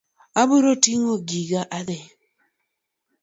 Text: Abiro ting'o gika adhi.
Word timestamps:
Abiro 0.41 0.73
ting'o 0.83 1.13
gika 1.27 1.61
adhi. 1.77 1.99